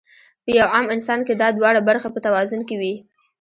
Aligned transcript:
پۀ 0.43 0.49
يو 0.59 0.65
عام 0.73 0.85
انسان 0.95 1.19
کې 1.27 1.33
دا 1.41 1.47
دواړه 1.57 1.79
برخې 1.89 2.09
پۀ 2.13 2.19
توازن 2.25 2.61
کې 2.67 2.75
وي- 2.81 2.93